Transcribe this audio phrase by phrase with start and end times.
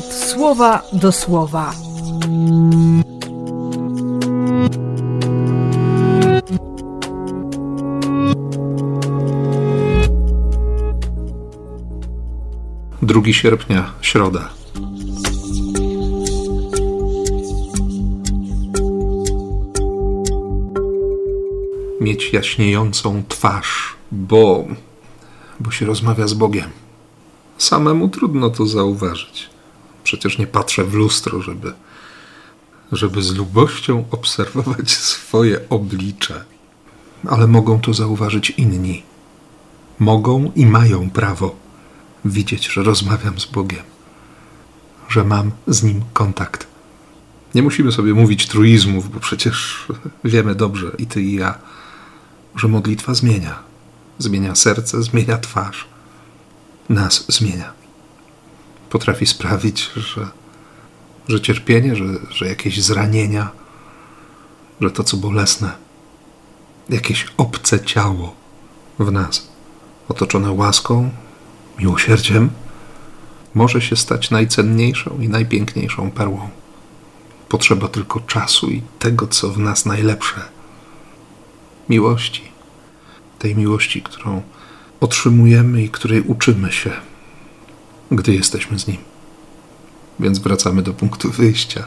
[0.00, 1.74] słowa do słowa.
[13.02, 14.48] Drugi sierpnia, środa.
[22.00, 24.64] Mieć jaśniejącą twarz, bo,
[25.60, 26.70] bo się rozmawia z Bogiem.
[27.58, 29.50] Samemu trudno to zauważyć.
[30.04, 31.72] Przecież nie patrzę w lustro, żeby,
[32.92, 36.44] żeby z lubością obserwować swoje oblicze.
[37.28, 39.02] Ale mogą to zauważyć inni.
[39.98, 41.56] Mogą i mają prawo
[42.24, 43.82] widzieć, że rozmawiam z Bogiem,
[45.08, 46.66] że mam z Nim kontakt.
[47.54, 49.86] Nie musimy sobie mówić truizmów, bo przecież
[50.24, 51.58] wiemy dobrze, i ty, i ja,
[52.56, 53.58] że modlitwa zmienia.
[54.18, 55.86] Zmienia serce, zmienia twarz.
[56.88, 57.81] Nas zmienia.
[58.92, 60.28] Potrafi sprawić, że,
[61.28, 63.50] że cierpienie, że, że jakieś zranienia,
[64.80, 65.72] że to, co bolesne,
[66.88, 68.34] jakieś obce ciało
[68.98, 69.48] w nas,
[70.08, 71.10] otoczone łaską,
[71.78, 72.50] miłosierdziem,
[73.54, 76.48] może się stać najcenniejszą i najpiękniejszą perłą.
[77.48, 80.40] Potrzeba tylko czasu i tego, co w nas najlepsze
[81.88, 82.42] miłości.
[83.38, 84.42] Tej miłości, którą
[85.00, 87.11] otrzymujemy i której uczymy się,
[88.16, 88.96] gdy jesteśmy z Nim.
[90.20, 91.84] Więc wracamy do punktu wyjścia,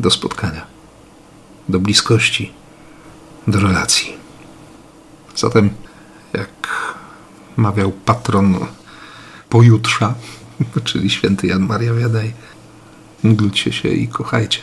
[0.00, 0.66] do spotkania,
[1.68, 2.52] do bliskości,
[3.46, 4.12] do relacji.
[5.36, 5.70] Zatem,
[6.32, 6.68] jak
[7.56, 8.66] mawiał patron
[9.48, 10.14] pojutrza,
[10.84, 12.32] czyli święty Jan Maria Wiadaj,
[13.22, 14.60] módlcie się i kochajcie.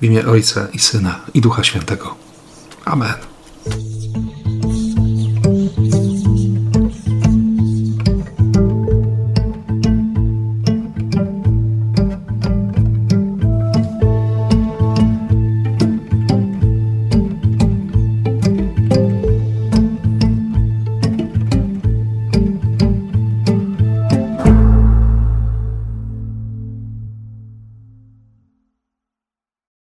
[0.00, 2.16] W imię Ojca i Syna i Ducha Świętego.
[2.84, 3.37] Amen.